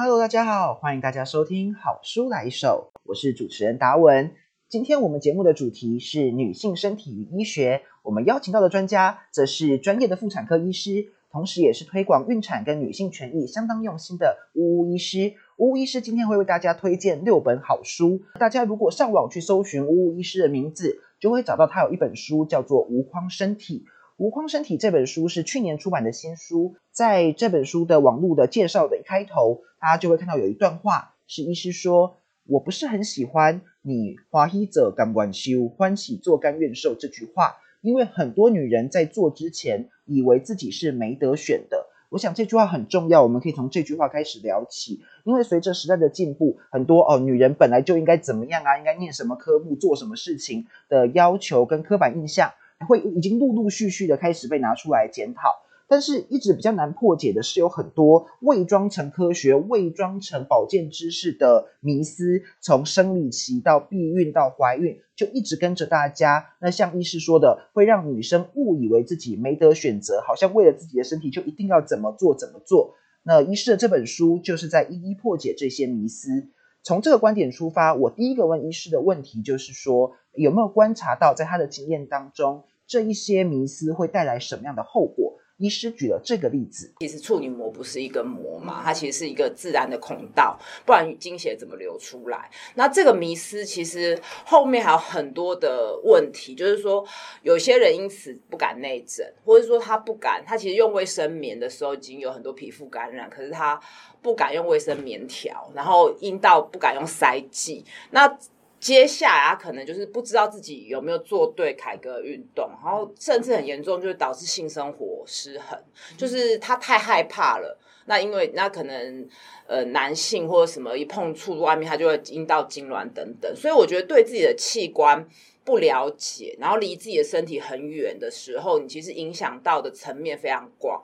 [0.00, 4.30] Hello，大家好，欢迎大家收听好书来一首，我是主持人达文。
[4.68, 15.34] 今天我们节目的主题是女性身体与医学，我们邀请到的专家则是专业的妇产科医师，同时也是推广孕产跟女性权益相当用心的呜呜医师。
[15.56, 23.80] 呜呜医师今天会为大家推荐六本好书，大家如果上网去搜寻呜呜医师的名字，就会找到他有一本书叫做《无框身体》。
[24.24, 41.86] 《无框身体》这本书是去年出版的新书，在这本书的网络的介绍的一开头，大家就会看到有一段话，是医师说：“我不是很喜欢你华裔者甘愿修欢喜做甘愿受这句话，因为很多女人在做之前，以为自己是没得选的。
[42.10, 52.52] 我想这句话很重要，我们可以从这句话开始聊起，因为随着时代的进步，很多哦，女人本来就应该怎么样啊，应该念什么科目，做什么事情的要求跟刻板印象。”
[52.86, 55.50] 会已经陆陆续续的开始被拿出来检讨，
[55.88, 66.50] 但是一直比较难破解的是，有很多伪装成科学、伪装成保健知识的迷思，从生理期到避孕到怀孕，就一直跟着大家。
[66.60, 72.94] 那像医师说的，会让女生误以为自己没得选择，好像为了自己的身体就一定要怎么做怎么做。
[73.22, 76.48] 那医师的这本书就是在一一破解这些迷思。
[76.82, 85.38] 从这个观点出发，我第一个问医师的问题就是说，有没有观察到在他的经验当中，这一些迷思会带来什么样的后果？
[85.58, 92.48] 医师举了这个例子，其实处女膜不是一个膜嘛，它其实是一个自然的孔道，不然经血怎么流出来？
[92.76, 97.04] 那这个迷思其实后面还有很多的问题，就是说
[97.42, 103.80] 有些人因此不敢内诊，或者说他不敢，他其实用卫生棉的时候已经有很多皮肤感染，可是他
[104.22, 108.38] 不敢用卫生棉条，然后阴道不敢用塞剂，那。
[108.80, 115.78] 接下来他可能就是不知道自己有没有做对凯格运动，然后甚至很严重，就是导致性生活失衡，
[116.16, 117.76] 就是他太害怕了。
[118.06, 119.28] 那因为那可能
[119.66, 123.54] 呃男性或者什么一碰触外面，他就会阴道痉挛等等。
[123.54, 125.28] 所以我觉得对自己的器官
[125.64, 131.02] 不了解，然后离自己的身体很远的时候，你其实影响到的层面非常广。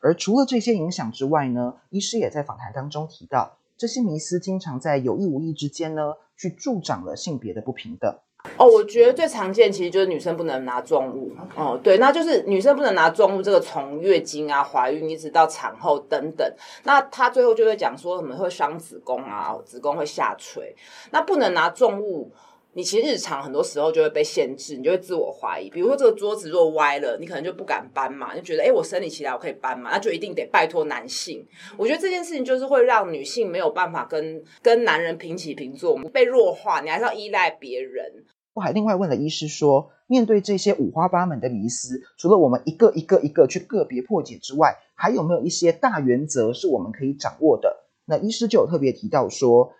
[0.00, 3.58] 而除了这些影响之外呢，医师也在访谈当中提到。
[3.76, 8.14] 这些迷思经常在有意无意之间呢，去助长了性别的不平等。
[8.58, 11.32] 哦，我觉得最常见其实就是女生不能拿重物。
[11.56, 16.46] 哦，对，那就是女生不能拿重物，这个从月经啊、怀孕一直到产后等等，
[16.82, 20.76] 那她最后就会讲说什么会伤子宫啊，子宫会下垂。
[21.10, 22.30] 那不能拿重物。
[22.76, 25.70] 你其实日常很多时候就会被限制，你就会自我怀疑。
[25.70, 31.46] 比如说这个桌子若歪了，你可能就不敢搬嘛，就觉得哎，我生理期来我可以搬嘛，那就一定得拜托男性。
[31.76, 38.24] 我觉得这件事情就是会让女性没有办法跟跟男人平起平坐，被弱化，你还是要依赖别人。
[38.54, 47.84] 我还另外问了医师说，面对这些五花八门的迷思，除了我们一个一个一个去个别破解之外，还有没有一些大原则是我们可以掌握的？
[48.06, 49.72] 那医师就有特别提到说。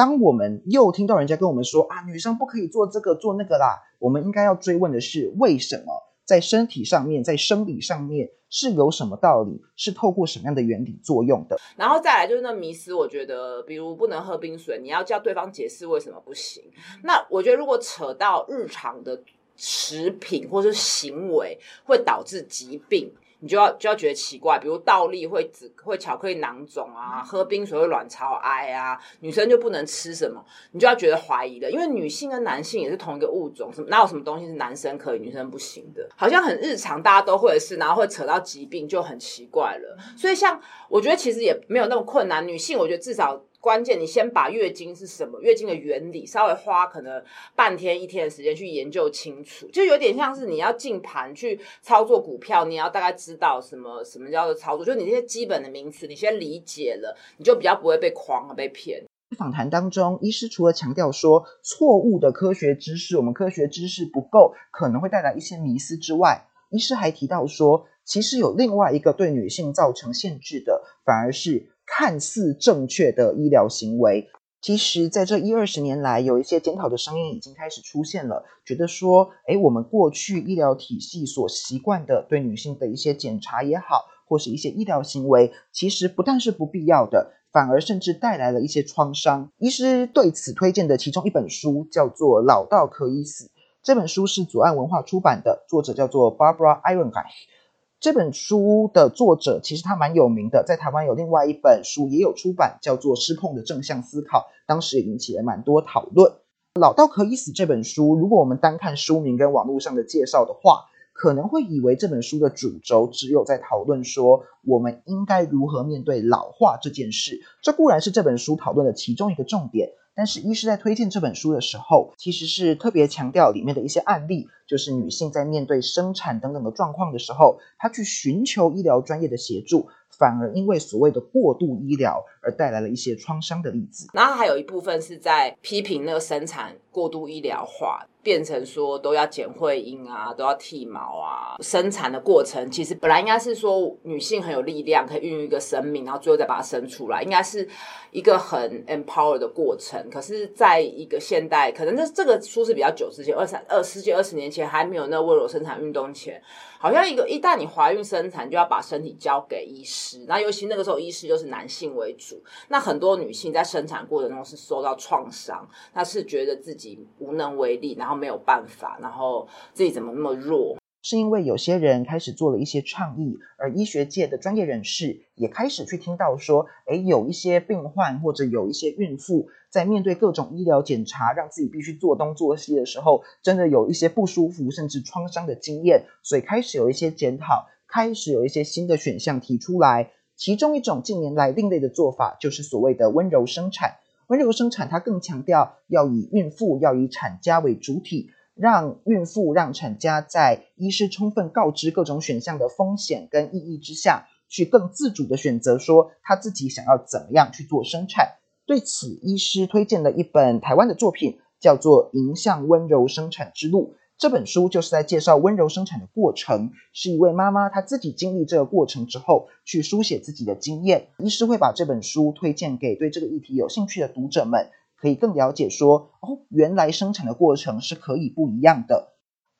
[0.00, 5.92] 当我们又听到人家跟我们说啊，女生不可以做这个做那个啦，我们应该要追问的是，为什么
[6.24, 11.58] 在身体上面，在生理上面是有什么道理，是透过什么样的原理作用的？
[11.76, 16.62] 然后再来就是那迷思，我觉得，比如不能喝冰水，你要叫对方解释为什么不行。
[17.02, 19.22] 那我觉得，如果扯到日常的
[19.62, 23.12] 食品或者是行为，会导致疾病。
[23.42, 36.06] 你就要就要觉得奇怪，比如倒立会子会巧克力囊肿啊，喝冰水会卵巢癌啊，女生就不能吃什么，你就要觉得怀疑了，因为女性跟男性也是同一个物种，什么哪有什么东西是男生可以，女生不行的？
[36.14, 39.96] 好像很日常，大家都会的事，然后会扯到疾病，就很奇怪了。
[40.18, 40.60] 所以像
[40.90, 43.42] 我觉得其实也没有那么困难，女性我觉得至少。
[43.60, 47.22] 关键，你先把月经是什么，月经的原理，稍微花可能
[47.54, 59.04] 半天一天的时间去研究清楚，就有点像是你要进盘去操作股票，你要大概知道什么什么叫做操作，就你这些基本的名词，你先理解了，你就比较不会被诓和被骗。
[59.36, 71.68] 访谈当中，医师除了强调说错误的科学知识，我们科学知识不够，可能会带来一些迷思之外，医师还提到说，其实有另外一个对女性造成限制的，反而是。
[71.92, 74.28] 看似正确的医疗行为，
[74.62, 89.50] 其实在这一二十年来，有一些检讨的声音已经开始出现了，觉得说，哎，我们过去医疗体系所习惯的对女性的一些检查也好，或是一些医疗行为，其实不但是不必要的，反而甚至带来了一些创伤。
[89.58, 93.46] 医师对此推荐的其中一本书叫做《老道可以死》，
[93.82, 97.59] 这本书是左岸文化出版的，作者叫做 Barbara Ironreich。
[98.00, 106.32] 这本书的作者其实他蛮有名的，在台湾有另外一本书也有出版，叫做《失控的正向思考》，当时也引起了蛮多讨论。
[106.80, 119.90] 老道可以死这本书，如果我们单看书名跟网络上的介绍的话，可能会以为这本书的主轴只有在讨论说我们应该如何面对老化这件事，这固然是这本书讨论的其中一个重点。
[120.20, 134.08] 但是，医师在推荐这本书的时候，其实是特别强调里面的一些案例，就是女性在面对生产等等的状况的时候，她去寻求医疗专业的协助，反而因为所谓的过度医疗而带来了一些创伤的例子。
[134.12, 138.06] 然后还有一部分是在批评那个生产过度医疗化。
[138.22, 147.66] 变成说都要剪会阴啊，都要剃毛啊，生产的过程其实本来应该是说女性很有力量，可以孕育一个生命，然后最后再把它生出来，应该是
[148.10, 150.08] 一个很 empower 的过程。
[150.10, 156.40] 可是，在一个现代，可能这这个书是比较久之前，二三二十几二十年前还没有那温柔生产运动前。
[156.82, 170.76] 好像一个一旦你怀孕生产，就要把身体交给医师，那尤其那个时候医师就是男性为主，那很多女性在生产过程中是受到创伤，她是觉得自己无能为力，然后没有办法，然后自己怎么那么弱。
[171.02, 190.10] 是因为有些人开始做了一些倡议，而医学界的专业人士也开始去听到说，哎，有一些病患或者有一些孕妇在面对各种医疗检查，让自己必须做东做西的时候，真的有一些不舒服甚至创伤的经验，所以开始有一些检讨，开始有一些新的选项提出来。
[190.36, 193.96] 其中一种近年来另类的做法，就是所谓的温柔生产。
[194.30, 198.30] 温柔生产它更强调要以孕妇要以产家为主体。
[198.54, 208.34] 让孕妇、让产家在医师充分告知各种选项的风险跟意义之下，去更自主的选择说他自己想要怎么样去做生产。
[208.66, 213.94] 对此，医师推荐了一本台湾的作品，叫做《迎向温柔生产之路》。
[214.20, 221.08] 这本书就是在介绍温柔生产的过程，是一位妈妈她自己经历这个过程之后，去书写自己的经验。
[221.16, 224.68] 医师会把这本书推荐给对这个议题有兴趣的读者们。
[225.00, 229.14] 可以更了解说哦，原来生产的过程是可以不一样的。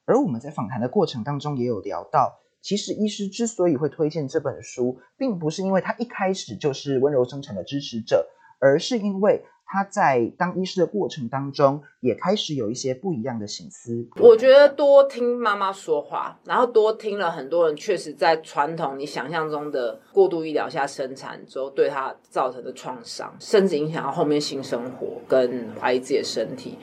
[0.05, 8.29] 而我们在访谈的过程当中也有聊到，其实医师之所以会推荐这本书，并不是因为他一开始就是温柔生产的支持者，
[8.61, 14.05] 而是因为他在当医师的过程当中，也开始有一些不一样的心思。
[14.17, 26.77] 我觉得多听妈妈说话，然后多听了很多人确实在传统你想象中的过度医疗下生产之后，对他造成的创伤，甚至影响到后面性生活跟怀疑自己的身体。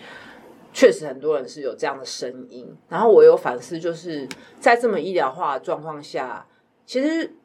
[0.71, 2.73] 确实很多人是有这样的声音。
[2.87, 4.25] 然后我有反思，就是
[4.61, 6.47] 在这么医疗化的状况下，
[6.85, 7.35] 其实。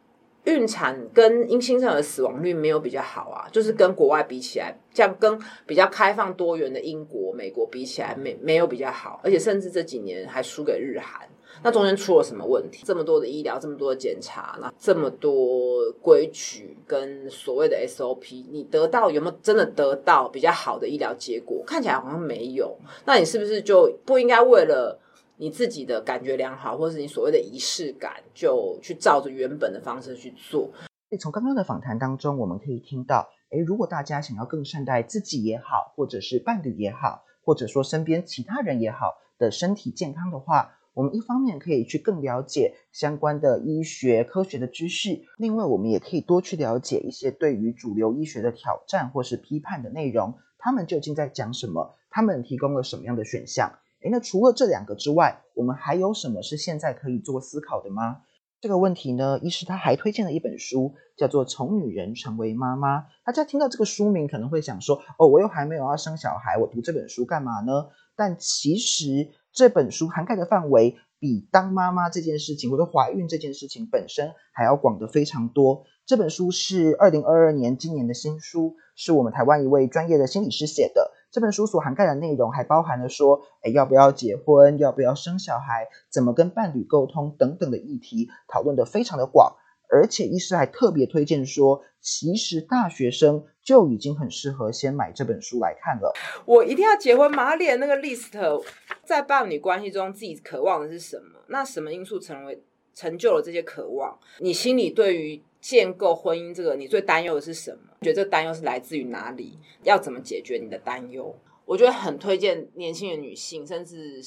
[0.44, 11.28] 孕产跟因新生儿死亡率没有比较好啊，就是跟国外比起来，像跟比较开放多元的英国、美国比起来，没没有比较好，而且甚至这几年还输给日韩。
[11.64, 12.82] 那中间出了什么问题？
[12.84, 21.62] 这么多的医疗，这么多的检查，那这么多规矩跟所谓的 SOP，你得到有没有真的得到比较好的医疗结果？
[21.64, 22.76] 看起来好像没有。
[23.04, 24.98] 那你是不是就不应该为了？
[25.42, 30.70] 你自己的感觉良好，或是你所谓的仪式感，就去照着原本的方式去做。
[31.18, 51.96] 从刚刚的访谈当中，我们可以听到，诶，如果大家想要更善待自己也好，或者是伴侣也好，或者说身边其他人也好的身体健康的话，我们一方面可以去更了解相关的医学科学的知识，另外我们也可以多去了解一些对于主流医学的挑战或是批判的内容，他们究竟在讲什么？
[52.10, 53.80] 他们提供了什么样的选项？
[54.02, 58.22] 诶，那除了这两个之外，我们还有什么是现在可以做思考的吗？
[58.60, 63.00] 这个问题呢，一是他还推荐了一本书，叫做《从女人成为妈妈》。
[63.24, 67.88] 大家听到这个书名可能会想说，哦，我又还没有要生小孩，我读这本书干嘛呢？
[68.14, 75.84] 但其实这本书涵盖的范围比当妈妈这件事情或者怀孕这件事情本身还要广得非常多。
[76.04, 81.12] 这本书是二零二二年今年的新书，是我们台湾一位专业的心理师写的。
[81.30, 89.54] 这本书所涵盖的内容还包含了说，哎，要不要结婚，要不要生小孩，怎么跟伴侣沟通等等的议题，讨论的非常的广。
[89.92, 96.12] 而且医师还特别推荐说，其实大学生就已经很适合先买这本书来看了。
[96.46, 97.54] 我一定要结婚吗？
[97.56, 98.64] 列那个 list，
[99.04, 101.40] 在伴侣关系中，自己渴望的是什么？
[101.48, 102.62] 那什么因素成为
[102.94, 104.18] 成就了这些渴望？
[104.40, 105.42] 你心里对于？
[105.62, 107.94] 建构婚姻这个，你最担忧的是什么？
[108.00, 109.56] 觉得这担忧是来自于哪里？
[109.84, 111.32] 要怎么解决你的担忧？
[111.64, 114.20] 我觉得很推荐年轻的女性，甚至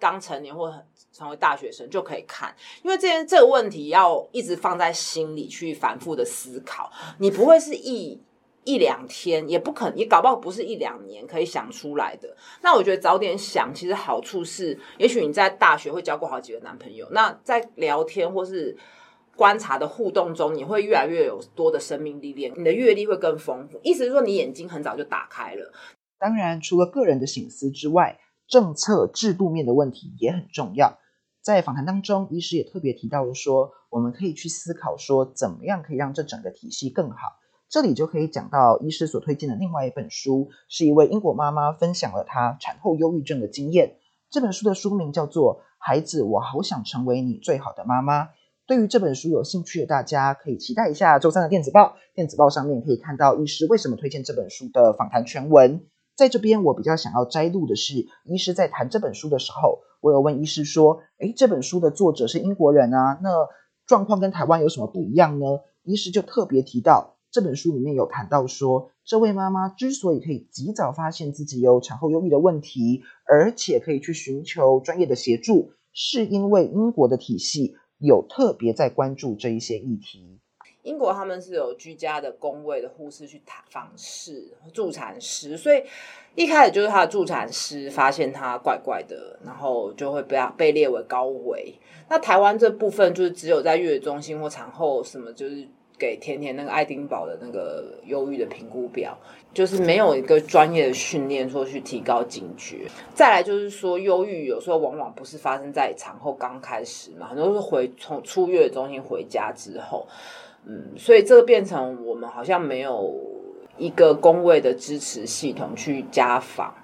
[0.00, 6.90] 刚成年或很成为大学生就可以看，因为这件这个问题要一直放在心里去反复的思考。
[7.18, 8.20] 你不会是一
[8.64, 12.36] 一两天，也不可能，也搞不好不是一两年可以想出来的。
[12.62, 18.76] 那我觉得早点想，其实好处是，也许你在大学会交过好几个男朋友，那在聊天或是。
[19.36, 23.80] 观察的互动中，你会越来越有多的生命历练，你的阅历会更丰富。
[23.82, 25.72] 意思是说，你眼睛很早就打开了。
[26.18, 28.18] 当然，除了个人的醒思之外，
[28.50, 30.98] 政策制度面的问题也很重要。
[31.40, 37.16] 在访谈当中，医师也特别提到说，我们可以去思考说，怎么样可以让这整个体系更好。
[37.68, 43.96] 这里就可以讲到医师所推荐的另外一本书，是一位英国妈妈分享了她产后忧郁症的经验。
[44.28, 48.24] 这本书的书名叫做《孩子，我好想成为你最好的妈妈》。
[48.66, 51.96] 对于这本书有兴趣的大家，可以期待一下周三的电子报。
[52.14, 55.86] 电子报上面可以看到医师为什么推荐这本书的访谈全文。
[56.16, 63.30] 在这边，我比较想要摘录的是，医师在谈这本书的时候，我有问医师说：“诶，这本书的作者是英国人啊，那
[63.86, 65.46] 状况跟台湾有什么不一样呢？”
[65.82, 77.74] 医师就特别提到，这本书里面有谈到说，这位妈妈之所以可以及早发现自己有产后忧郁的问题，而且可以去寻求专业的协助，是因为英国的体系。
[78.02, 80.39] 有特别在关注这一些议题。
[80.82, 85.82] 英国他们是有居家的工位的护士去访视助产师，所以
[86.34, 91.74] 一开始就是他的助产师发现他怪怪的，然后就会被被列为高危。
[92.08, 95.68] 那台湾这部分就是只有在月中心或产后什么就是。
[96.00, 99.14] 给甜甜那个爱丁堡的那个忧郁的评估表，
[99.52, 102.88] 就是没有一个专业的训练说去提高警觉。
[103.14, 110.08] 再来就是说，忧郁有时候往往不是发生在产后刚开始嘛，很多是回从出月中心回家之后，
[110.66, 113.14] 嗯，所以这个变成我们好像没有
[113.78, 116.74] 一个工位的支持系统去家访。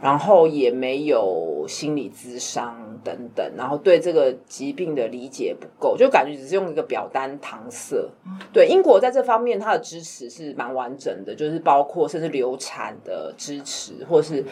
[0.00, 8.08] 然后也没有心理咨商等等，然后对这个疾病的理解不够，就感觉只是用一个表单搪塞。
[8.52, 14.44] 对英国在这方面，它的支持是蛮完整的，就是包括甚至流产的支持，或是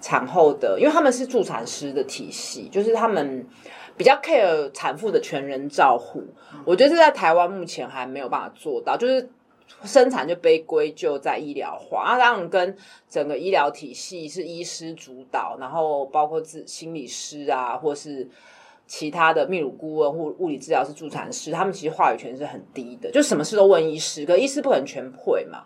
[0.00, 3.44] 产后的，因为他们是助产师的体系，就是他们
[3.96, 6.22] 比较 care 产妇的全人照护。
[6.64, 9.28] 我觉得这在台湾目前还没有办法做到，就是。
[9.84, 12.76] 生产就被归咎在医疗化，啊，当然跟
[13.08, 18.28] 整个医疗体系是医师主导，然后包括自心理师啊，或是
[18.86, 25.64] 其他的泌乳顾问或物理治疗师、助产师，他们其实话语权是很低的，就什么事都问医师，可医师不可能全会嘛。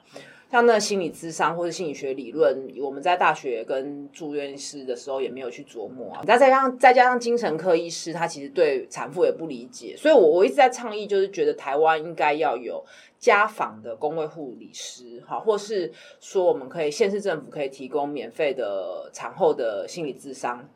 [0.48, 6.22] 像那心理智商或者心理学理论，我们在大学跟住院师的时候也没有去琢磨啊。
[6.24, 12.84] 再加上再加上精神科医师，他其实对产妇也不理解，所以我我一直在倡议，就是觉得台湾应该要有
[13.18, 20.68] 家访的公卫护理师，好，或是说我们可以县市政府可以提供免费的产后的心理智商。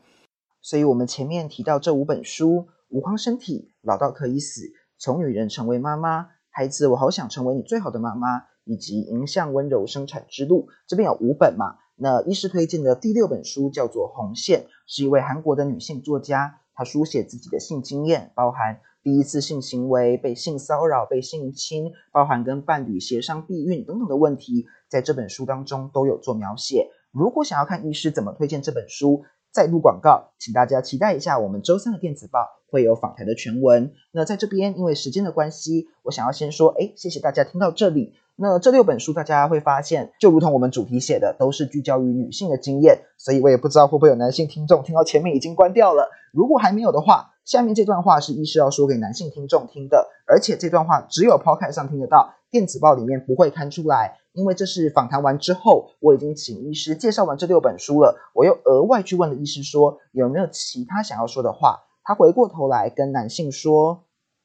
[0.61, 2.57] 所以我们前面提到这五本书，
[2.89, 4.63] 《无框身体》，老到可以死，
[4.99, 8.50] 从女人成为妈妈，孩子，我好想成为你最好的妈妈。
[8.65, 11.77] 以及迎向温柔生产之路，这边有五本嘛？
[11.97, 26.91] 那医师推荐的第六本书叫做《红线》，是一位韩国的女性作家，她书写自己的性经验，包含第一次性行为、被性骚扰、被性侵，包含跟伴侣协商避孕等等的问题，在这本书当中都有做描写。
[27.13, 33.93] 如果想要看医师怎么推荐这本书，再录广告，请大家期待一下我们周三的电子报会有访谈的全文。
[34.13, 38.15] 那在这边因为时间的关系，我想要先说，哎，谢谢大家听到这里。
[38.37, 46.09] 那这六本书，大家会发现，就如同我们主题写的，都是聚焦于女性的经验，所以我也不知道会不会有男性听众听到前面已经关掉了。
[46.33, 64.03] 如果还没有的话，下面这段话是医师要说给男性听众听的，而且这段话只有 Podcast 上听得到，电子报里面不会刊出来，因为这是访谈完之后，我已经请医师介绍完这六本书了，我又额外去问了医师说有没有其他想要说的话，他回过头来跟男性说，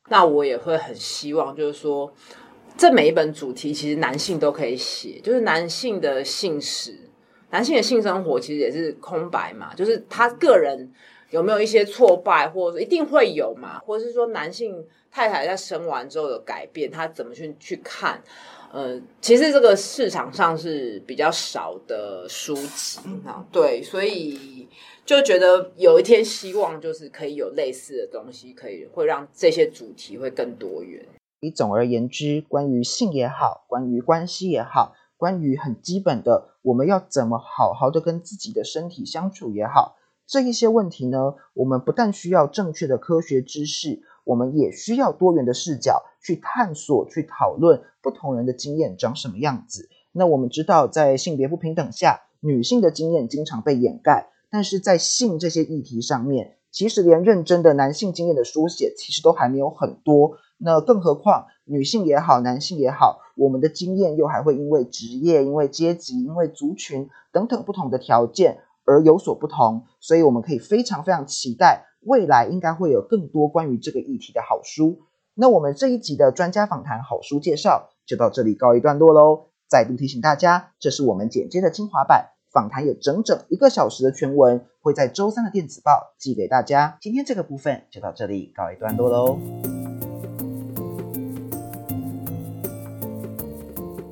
[0.10, 2.14] 那我也会很希望，就是说。
[2.78, 7.10] 这每一本主题其实男性都可以写，就是男性的性史、
[7.50, 10.92] 男性的性生活其实也是空白嘛，就是他个人
[11.30, 18.22] 有没有一些挫败，或者一定会有嘛，或者是说男性太太在生完之后的改变，他怎么去去看？
[18.74, 24.68] 呃，其实这个市场上是比较少的书籍啊，对，所以
[25.06, 31.06] 就觉得有一天希望就是可以有类似的东西，可以会让这些主题会更多元。
[31.56, 39.96] 总而言之，关于性也好，关于关系也好，关于很基本的我们要怎么好好的跟自己的身体相处也好，
[40.26, 49.88] 这一些问题呢，我们不但需要正确的科学知识，我们也需要多元的视角去探索、去讨论不同人的经验长什么样子。
[50.14, 60.38] 那我们知道，在性别不平等下，女性的经验经常被掩盖，但是在性这些议题上面，其实连认真的男性经验的书写，其实都还没有很多。
[60.58, 75.00] 那更何况女性也好，男性也好，我们的经验又还会因为职业、因为阶级、因为族群等等不同的条件而有所不同，所以我们可以非常非常期待未来应该会有更多关于这个议题的好书。
[75.34, 79.48] 那我们这一集的专家访谈好书介绍就到这里告一段落喽。
[79.68, 82.35] 再度提醒大家，这是我们简介的精华版。
[82.56, 86.98] 访谈有整整一个小时的全文，会在周三的电子报寄给大家。
[87.02, 89.38] 今天这个部分就到这里告一段落喽。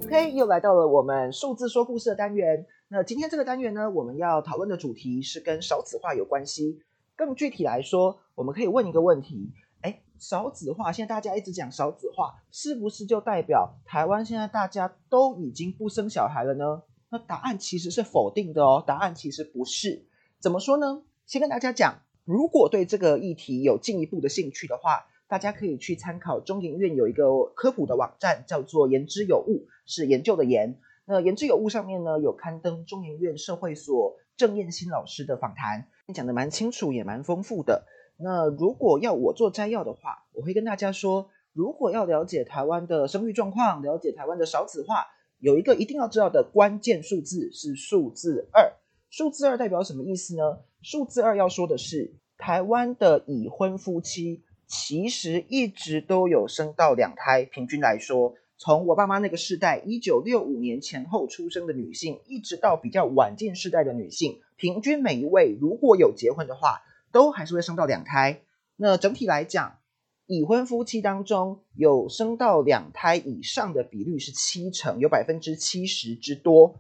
[0.04, 2.66] OK，又来到了我们数字说故事的单元。
[2.90, 6.82] 那今天这个单元呢，我们要讨论的主题是跟少子化有关系。
[7.16, 9.54] 更具体来说，我们可以问一个问题。
[9.84, 16.82] 哎，少子化，现在大家一直讲少子化，是不是就代表台湾现在大家都已经不生小孩了呢？
[17.14, 20.08] 那答案其实是否定的哦，答案其实不是。
[20.40, 21.04] 怎么说呢？
[21.28, 30.80] 先跟大家讲，如果对这个议题有进一步的兴趣的话，大家可以去参考中研院有一个科普的网站，叫做“言之有物”，是研究的研。
[31.06, 37.86] 那“言之有物”上面呢，有刊登中研院社会所郑燕新老师的访谈，讲的蛮清楚，也蛮丰富的。
[38.18, 45.06] 那如果要我做摘要的话，我会跟大家说，如果要了解台湾的生育状况，了解台湾的少子化，
[45.44, 48.72] 有一个一定要知道的关键数字是数字二。
[49.10, 50.60] 数字二代表什么意思呢？
[50.82, 57.44] 数字二要说的是，台湾的已婚夫妻其实一直都有生到两胎。
[57.44, 66.82] 平均来说，从我爸妈那个世代，一九六五年前后出生的女性，一直到比较晚近世代的女性，平均每一位如果有结婚的话。
[67.12, 68.42] 都还是会生到两胎。
[68.76, 69.78] 那整体来讲，
[70.26, 76.80] 已婚夫妻当中有生到两胎以上的比率是七成，有百分之七十之多。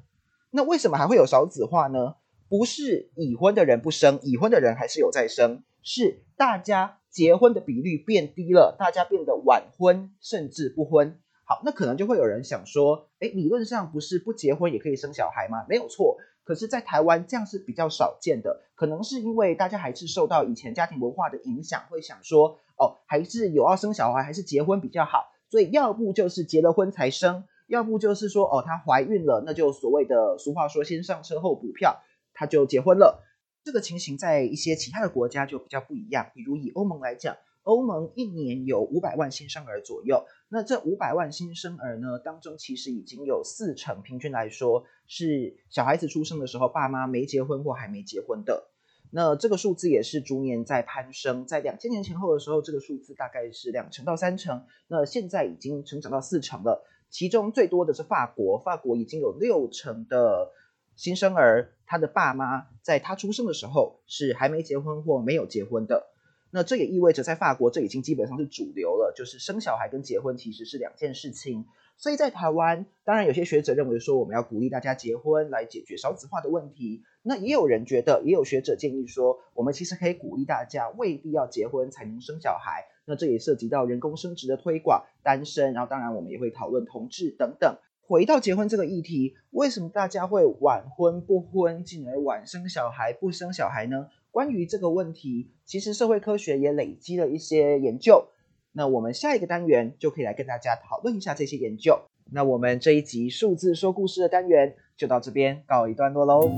[0.52, 2.16] 那为什么还会有少子化呢？
[2.48, 11.20] 不是已婚的人不生，已婚的人还是有在生，是大家结婚的比率变低了，大家变得晚婚甚至不婚。
[11.63, 15.65] 那可能就会有人想说，哎，理论上不是不结婚也可以生小孩吗？
[15.67, 16.17] 没有错。
[16.45, 25.31] 可是，在台湾这样是比较少见的，可能是因为大家还是受到以前家庭文化的影响，会想说，哦，还是有要生小孩，还是结婚比较好。
[25.50, 32.01] 所以，要不就是结了婚才生，要不就是说，哦，她怀孕了，那就所谓的俗话说，先上车后补票，
[32.33, 33.24] 她就结婚了。
[33.63, 37.38] 这个情形在一些其他的国家就比较不一样，比如以欧盟来讲。
[37.65, 48.70] 欧盟一年有五百万新生儿左右，那这五百万新生儿呢当中，其实已经有四成，平均来说是小孩子出生的时候爸妈没结婚或还没结婚的。
[49.09, 56.85] 那这个数字也是逐年在攀升，在两千年前后的时候，这个数字大概是两成到三成，那现在已经成长到四成了。
[57.09, 60.51] 其中最多的是法国，法国已经有六成的
[60.96, 66.13] 新生儿，他的爸妈在他出生的时候是还没结婚或没有结婚的。
[66.55, 71.66] 那这也意味着，在法国，这已经基本上是主流了，就是生小孩跟结婚其实是两件事情。
[71.98, 77.01] 所以在台湾，当然有些学者认为说，我们要鼓励大家结婚来解决少子化的问题。
[77.24, 82.85] 那也有人觉得，也有学者建议说，我们其实可以鼓励大家未必要结婚才能生小孩。
[83.05, 87.77] 那这也涉及到人工生殖的推广、单身，然后当然我们也会讨论同志等等。
[88.05, 94.07] 回到结婚这个议题，为什么大家会晚婚不婚，进而晚生小孩不生小孩呢？
[94.33, 98.29] 关于这个问题，其实社会科学也累积了一些研究。
[98.72, 102.00] 那我们下一个单元就可以来跟大家讨论一下这些研究。
[102.31, 106.50] 那我们这一集数字说故事的单元就到这边告一段落喽。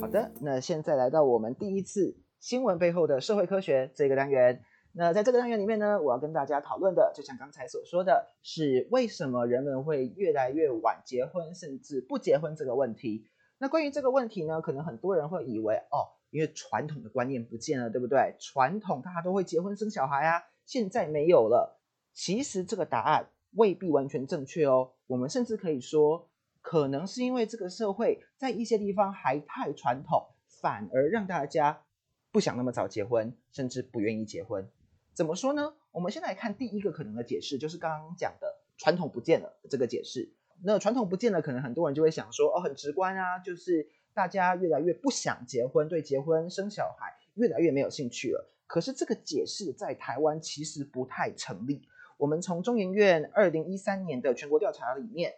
[0.00, 4.62] 好的，那现在来到我们第一次新闻背后的社会科学这个单元。
[4.96, 13.26] 那在这个单元里面呢，我要跟大家讨论的，就像刚才所说的，是为什么人们会越来越晚结婚，甚至不结婚这个问题。
[13.58, 18.36] 那关于这个问题呢，可能很多人会以为，哦，因为传统的观念不见了，对不对？
[18.38, 21.80] 传统大家都会结婚生小孩啊，现在没有了。
[22.12, 24.92] 其实这个答案未必完全正确哦。
[25.08, 26.28] 我们甚至可以说，
[26.62, 31.82] 可能是因为这个社会在一些地方还太传统，反而让大家
[32.30, 34.68] 不想那么早结婚，甚至不愿意结婚。
[35.14, 35.72] 怎么说呢？
[35.92, 40.32] 我们先来看第一个可能的解释，就是刚刚讲的传统不见了这个解释。
[40.62, 48.50] 那传统不见了，可能很多人就会想说，哦，很直观啊，就是大家越来越不想结婚，对结婚生小孩越来越没有兴趣了。
[48.66, 51.82] 可是这个解释在台湾其实不太成立。
[52.16, 55.34] 我们从中研院二零一三年的全国调查里面，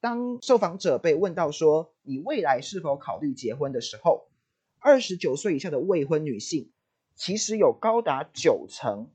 [0.00, 4.26] 当受访者被问到说你未来是否考虑结婚的时候，
[4.80, 6.70] 二十九岁以下的未婚女性。
[7.16, 9.10] 其实有高达九成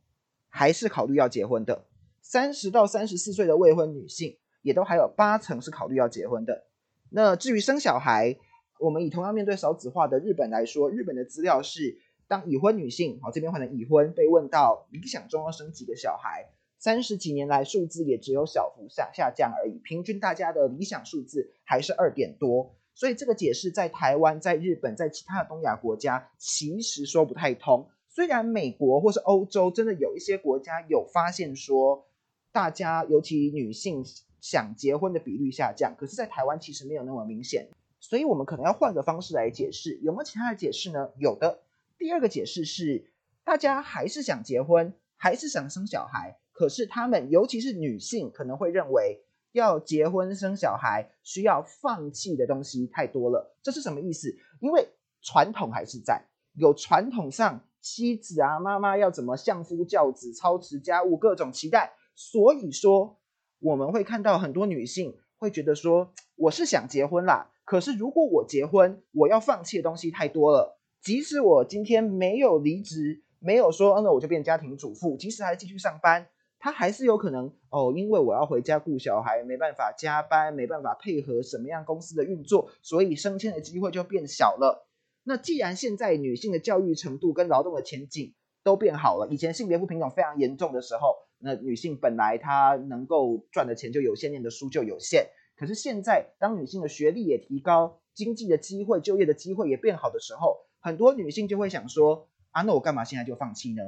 [0.50, 1.86] 还是考虑要结婚的，
[2.22, 6.66] 三十到三十四岁的未婚女性也都还有八成是考虑要结婚的。
[7.12, 8.38] 那至于生小孩，
[8.80, 22.76] 我们以同样面对少子化的日本来说，日本的资料是，当已婚女性，好这边换成已婚，被问到理想中要生几个小孩，三十几年来数字也只有小幅下下降而已，平均大家的理想数字还是二点多。
[22.94, 27.90] 所以这个解释在台湾、在日本、在其他的东亚国家其实说不太通。
[28.10, 32.06] 虽然美国或是欧洲真的有一些国家有发现说，
[32.52, 34.04] 大家尤其女性
[34.42, 39.98] 想结婚的比率下降，可是，在台湾其实没有那么明显，所以我们可能要换个方式来解释。
[40.04, 41.10] 有没有其他的解释呢？
[41.18, 41.62] 有的。
[41.98, 43.06] 第二个解释是，
[43.44, 49.22] 大家还是想结婚，还是想生小孩，可是他们，尤其是女性，可能会认为
[49.52, 53.56] 要结婚生小孩需要放弃的东西太多了。
[53.62, 54.36] 这是什么意思？
[54.60, 54.90] 因为
[55.22, 63.18] 传统还是在，有传统上妻子啊、妈妈要怎么相夫教子、操持家务各种期待，所以说。
[63.64, 70.80] 我们会看到很多女性会觉得说，我是想结婚啦，可是如果我结婚，我要放弃的东西太多了。
[71.00, 76.28] 即使我今天没有离职，没有说，嗯，那我就变家庭主妇，即使还继续上班，
[76.62, 84.88] 她还是有可能哦，因为我要回家顾小孩，没办法加班，没办法配合什么样公司的运作，所以升迁的机会就变小了。
[85.24, 91.16] 那既然现在女性的教育程度跟劳动的前景都变好了，以前性别不平等非常严重的时候。
[91.44, 95.30] 那女性本来她能够赚的钱就有限，念的书就有限。
[95.58, 103.82] 可是现在，当女性的学历也提高，经济的机会、就业的机会也变好的时候，很多女性就会想说：啊，那我干嘛现在就放弃呢？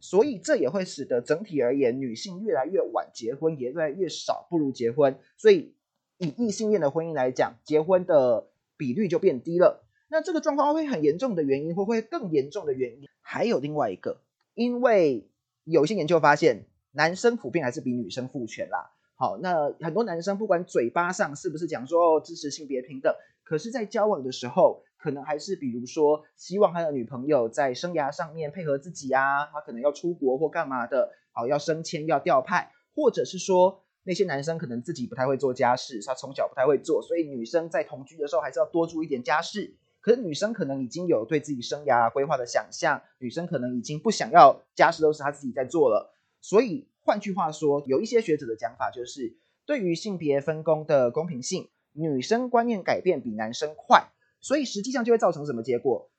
[0.00, 5.18] 所以这也会使得整体而言，女性越来越晚结婚，也越来越少步入结婚。
[5.36, 5.74] 所以
[6.18, 9.84] 以异性恋的婚姻来讲，结婚的比率就变低了。
[10.08, 13.08] 那这个状况会很严重的原因，会不会更严重的原因？
[13.20, 14.20] 还有另外一个，
[14.54, 15.28] 因为
[15.64, 16.66] 有些研究发现。
[16.98, 18.90] 男生普遍还是比女生父权啦。
[19.16, 39.76] 好，那很多男生不管嘴巴上是不是讲说支持性别平等，可是，在交往的时候，可能还是比如说希望他的女朋友在生涯上面配合自己啊，他可能要出国或干嘛的，好，要升迁要调派，或者是说那些男生可能自己不太会做家事，他从小不太会做，所以女生在同居的时候还是要多注一点家事。
[40.00, 46.12] 可是女生可能已经有对自己生涯规划的想象，女生可能已经不想要家事都是她自己在做了。
[46.40, 54.08] 所以，换句话说，有一些学者的讲法就是，对于性别分工的公平性，女生观念改变比男生快，
[54.40, 56.10] 所以实际上就会造成什么结果？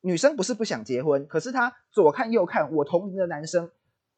[0.00, 3.70] 女生不是不想结婚，可是她左看右看，我同龄的男生，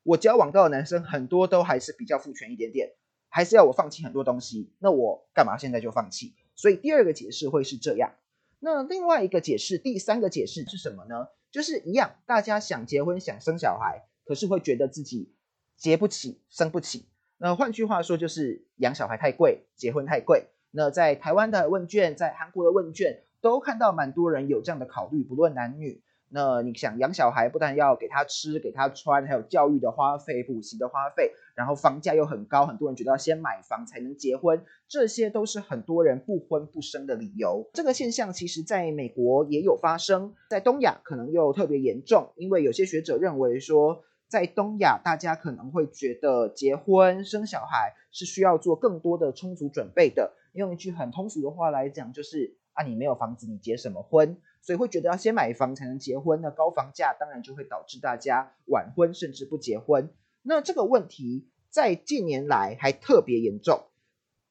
[0.03, 2.92] 我交往到的男生很多都还是比较父权一点点，
[3.29, 6.35] 还是要我放弃很多东西，那我干嘛现在就放弃？
[6.55, 8.14] 所以第二个解释会是这样。
[8.59, 11.29] 那另外一个解释，第三个解释是什么呢？
[11.51, 15.33] 就是一样，大家想结婚想生小孩，可是会觉得自己。
[15.77, 17.05] 结不起，生不起。
[17.37, 20.47] 那换句话说，就是养小孩太贵，结婚太贵。
[20.71, 26.03] 那在台湾的问卷，在韩国的问卷，都看到蛮多人有这样的考虑，不论男女。
[26.29, 37.71] 那你想养小孩，不但要给他吃、给他穿，还有教育的花费、补习的花费，然后房价又很高，很多人觉得要先买房才能结婚，这些都是很多人不婚不生的理由。
[37.73, 44.03] 这个现象其实在美国也有发生，在东亚可能又特别严重，因为有些学者认为说。
[44.29, 50.33] 在东亚，大家可能会觉得结婚生小孩是需要做更多的充足准备的。
[50.53, 54.37] 用一句很通俗的话来讲，就是啊，你没有房子，你结什么婚？
[54.61, 56.41] 所以会觉得要先买房才能结婚。
[56.41, 60.11] 那高房价当然就会导致大家晚婚甚至不结婚。
[60.43, 63.87] 那这个问题在近年来还特别严重。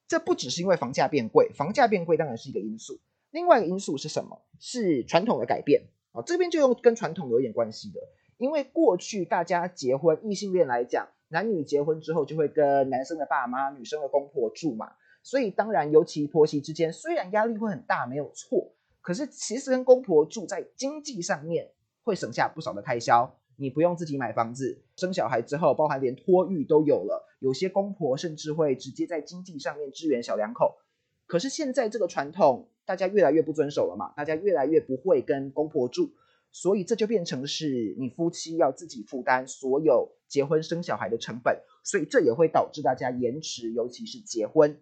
[0.08, 3.00] 这不只是因为房价变贵，房价变贵当然是一个因素。
[3.32, 4.42] 另外一个因素是什么？
[4.60, 5.84] 是传统的改变。
[6.12, 8.00] 哦，这边就用跟传统有一点关系的。
[8.38, 14.94] 因为过去大家结婚，异性恋来讲，男女结婚之后就会跟男生的爸妈、女生的公婆住嘛，
[15.26, 21.72] 所以当然，尤其婆媳之间，虽然压力会很大，没有错，可是其实跟公婆住在经济上面
[22.04, 23.36] 会省下不少的开销。
[23.56, 30.78] 你不用自己买房子，生小孩之后，包含连托育都有了，有些公婆甚至会直接在经济上面支援小两口。
[31.26, 36.12] 可是现在这个传统，大家越来越不遵守了嘛，大家越来越不会跟公婆住。
[36.52, 44.80] 所以这就变成是你夫妻要自己负担所有结婚生小孩的成本，所以这也会导致大家延迟，尤其是结婚。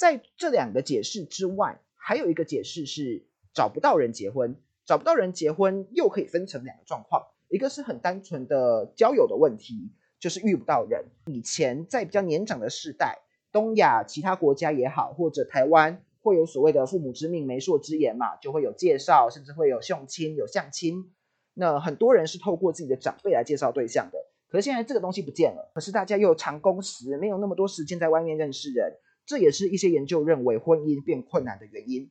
[0.00, 4.56] 在这两个解释之外，还有一个解释是找不到人结婚。
[4.86, 11.04] 找不到人结婚又可以分成两个状况，一个是很单纯的交友的问题，就是遇不到人。
[11.26, 13.18] 以前在比较年长的世代，
[13.52, 16.02] 东亚其他国家也好，或者台湾。
[16.22, 21.12] 会有所谓的父母之命、媒妁之言嘛，就会有介绍，甚至会有相亲、有相亲。
[21.52, 24.18] 那很多人是透过自己的长辈来介绍对象的。
[24.48, 28.96] 可是现在这个东西不见了，可是大家又长工时，没有那么多时间在外面认识人，
[29.30, 32.10] 这也是一些研究认为婚姻变困难的原因。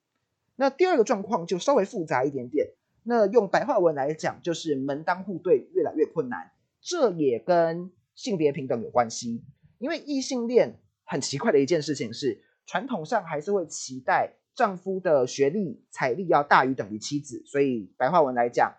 [0.55, 2.69] 那第二个状况就稍微复杂一点点。
[3.03, 6.51] 那用白话文来讲，就是门当户对越来越困难。
[6.79, 9.43] 这也跟性别平等有关系，
[9.79, 12.41] 因为异性恋很奇怪的一件事情是。
[12.65, 18.75] 传统上还是会期待丈夫的学历、财力要大于等于妻子，所以白话文来讲，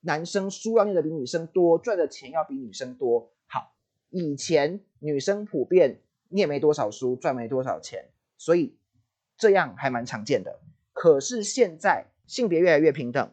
[0.00, 3.32] 男生书要念的比女生多，赚的钱要比女生多。
[3.48, 3.74] 好，
[4.10, 8.76] 以前女生普遍念没多少书，赚没多少钱，所以
[9.36, 10.60] 这样还蛮常见的。
[10.92, 13.30] 可是现在性别越来越平等，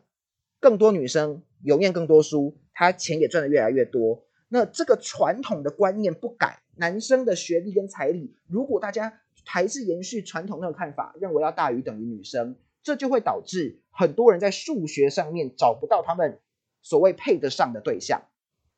[0.59, 4.25] 更多女生有念更多书，她钱也赚的越来越多。
[4.49, 16.39] 那这个传统的观念不改，男生的学历跟财力，如果大家还是延续传统那个看法，认为要大于等于女生，这就会导致很多人在数学上面找不到他们
[16.81, 18.23] 所谓配得上的对象。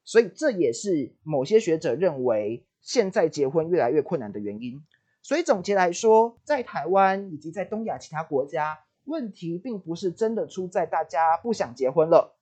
[0.05, 4.81] 所以这也是某些学者认为现在结婚越来越困难的原因。
[5.21, 12.37] 所以总结来说，在台湾以及在东亚其他国家，问题并不是真的出在大家不想结婚了。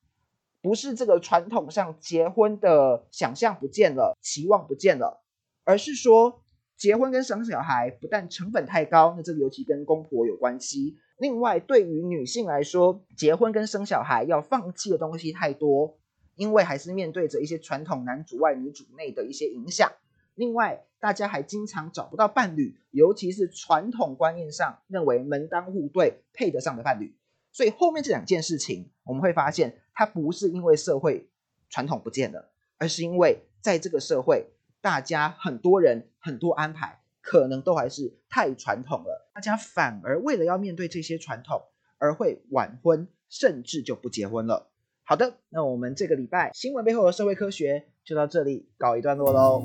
[0.62, 5.24] 不是这个传统上结婚的想象不见了，期望不见了，
[5.66, 6.42] 而是说
[6.78, 10.98] 结婚跟生小孩不但成本太高，那这个尤其跟公婆有关系。
[11.18, 15.98] 另外，对于女性来说，结婚跟生小孩要放弃的东西太多，
[16.36, 19.92] 因为还是面对着一些传统男主外女主内的一些影响。
[20.36, 27.16] 另外，大家还经常找不到伴侣，尤其是传统观念上认为门当户对配得上的伴侣。
[27.52, 31.30] 所以后面这两件事情，我们会发现，它不是因为社会
[31.70, 34.48] 传统不见了，而是因为在这个社会，
[34.82, 39.30] 大家很多人很多安排，可能都还是太传统了。
[39.36, 41.62] 大家反而为了要面对这些传统，
[42.00, 44.72] 而会晚婚，甚至就不结婚了。
[45.06, 49.62] 好的，那我们这个礼拜新闻背后的社会科学就到这里告一段落喽。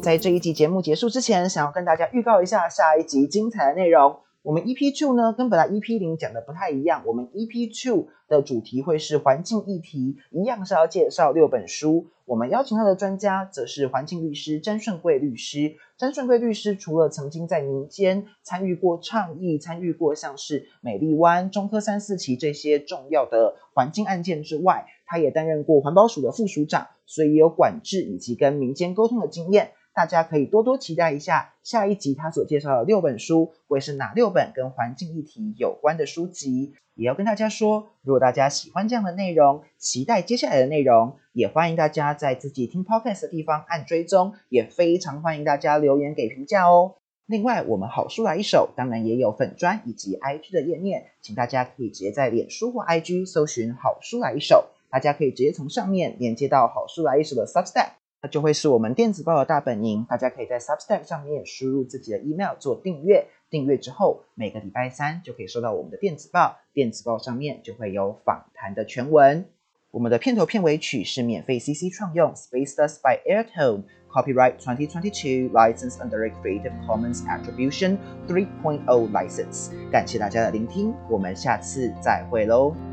[0.00, 4.20] 在这一集节目结束之前，想要跟大家预告一下下一集精彩的内容。
[4.42, 7.02] 我们 EP Two 呢，跟本来 EP 零讲的不太一样。
[7.04, 12.06] 我们 EP Two 的主题会是环境议题，一样是要介绍六本书。
[12.24, 15.76] 我们邀请到的专家则是环境律师詹顺贵律师。
[15.98, 29.72] 詹顺贵律师除了曾经在民间参与过倡议，参与过像是美丽湾、中科三四期这些重要的环境案件之外，他也担任过环保署的副署长，所以有管制以及跟民间沟通的经验。
[29.92, 36.74] 大家可以多多期待一下下一集他所介绍的六本书会是哪六本跟环境议题有关的书籍。
[36.94, 46.96] 也要跟大家说，如果大家喜欢这样的内容，期待接下来的内容，也欢迎大家在自己听 podcast 的地方按追踪，也非常欢迎大家留言给评价哦。
[47.24, 57.99] 另外，我们好书来一首，当然也有粉砖以及 IG 的页面，请大家可以直接在脸书或 IG 搜寻好书来一首，大家可以直接从上面连接到好书来一首的 Substack。
[58.22, 69.46] 那就会是我们电子报的大本营，大家可以在 Substack 上面输入自己的 email 做订阅，订阅之后每个礼拜三就可以收到我们的电子报，电子报上面就会有访谈的全文。
[69.92, 79.70] 我们的片头片尾曲是免费 CC 创用，Space Dust by Airtone，Copyright 2022 License under a Creative Commons Attribution 3.0 License。
[79.90, 82.89] 感谢大家的聆听，我们下次再会喽。